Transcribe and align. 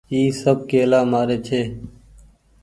اي 0.11 0.21
سب 0.41 0.57
ڪيلآ 0.69 0.99
مآري 1.11 1.37
ڇي۔ 1.47 1.61